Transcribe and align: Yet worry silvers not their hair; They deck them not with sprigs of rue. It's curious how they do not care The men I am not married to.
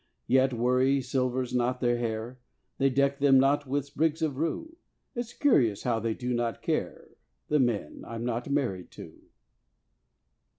Yet 0.25 0.51
worry 0.51 0.99
silvers 0.99 1.53
not 1.53 1.79
their 1.79 1.97
hair; 1.97 2.39
They 2.79 2.89
deck 2.89 3.19
them 3.19 3.39
not 3.39 3.67
with 3.67 3.85
sprigs 3.85 4.23
of 4.23 4.35
rue. 4.39 4.77
It's 5.13 5.31
curious 5.31 5.83
how 5.83 5.99
they 5.99 6.15
do 6.15 6.33
not 6.33 6.63
care 6.63 7.09
The 7.49 7.59
men 7.59 8.03
I 8.07 8.15
am 8.15 8.25
not 8.25 8.49
married 8.49 8.89
to. 8.93 9.21